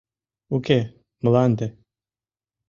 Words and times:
—Уке, 0.55 0.79
мланде. 1.23 1.67